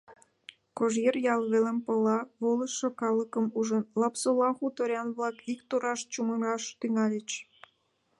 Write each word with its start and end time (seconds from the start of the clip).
Кожеръял 0.77 1.41
велым 1.51 1.79
пылла 1.85 2.17
волышо 2.41 2.89
калыкым 3.01 3.45
ужын, 3.59 3.83
Лапсола 3.99 4.49
хуторян-влак 4.57 5.35
ик 5.51 5.59
тураш 5.69 5.99
чумыргаш 6.11 6.63
тӱҥальыч. 6.79 7.29